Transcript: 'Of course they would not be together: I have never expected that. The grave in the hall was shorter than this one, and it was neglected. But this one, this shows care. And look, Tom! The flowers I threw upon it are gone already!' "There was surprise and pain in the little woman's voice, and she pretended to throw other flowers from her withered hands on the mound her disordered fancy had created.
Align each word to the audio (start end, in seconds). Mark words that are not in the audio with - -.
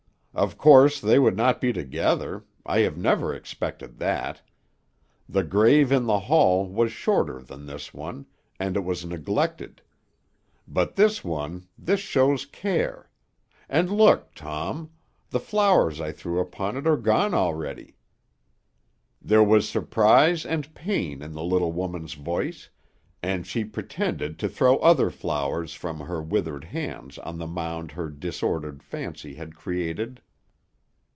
'Of 0.33 0.57
course 0.57 1.01
they 1.01 1.19
would 1.19 1.35
not 1.35 1.59
be 1.59 1.73
together: 1.73 2.45
I 2.65 2.79
have 2.79 2.97
never 2.97 3.35
expected 3.35 3.97
that. 3.99 4.41
The 5.27 5.43
grave 5.43 5.91
in 5.91 6.05
the 6.05 6.21
hall 6.21 6.69
was 6.69 6.93
shorter 6.93 7.41
than 7.41 7.65
this 7.65 7.93
one, 7.93 8.27
and 8.57 8.77
it 8.77 8.85
was 8.85 9.03
neglected. 9.03 9.81
But 10.65 10.95
this 10.95 11.21
one, 11.21 11.67
this 11.77 11.99
shows 11.99 12.45
care. 12.45 13.09
And 13.67 13.91
look, 13.91 14.33
Tom! 14.33 14.91
The 15.31 15.41
flowers 15.41 15.99
I 15.99 16.13
threw 16.13 16.39
upon 16.39 16.77
it 16.77 16.87
are 16.87 16.95
gone 16.95 17.33
already!' 17.33 17.97
"There 19.21 19.43
was 19.43 19.67
surprise 19.67 20.45
and 20.45 20.73
pain 20.73 21.21
in 21.21 21.33
the 21.33 21.43
little 21.43 21.73
woman's 21.73 22.13
voice, 22.13 22.69
and 23.23 23.45
she 23.45 23.63
pretended 23.63 24.39
to 24.39 24.49
throw 24.49 24.77
other 24.77 25.11
flowers 25.11 25.75
from 25.75 25.99
her 25.99 26.23
withered 26.23 26.63
hands 26.63 27.19
on 27.19 27.37
the 27.37 27.45
mound 27.45 27.91
her 27.91 28.09
disordered 28.09 28.81
fancy 28.81 29.35
had 29.35 29.55
created. 29.55 30.19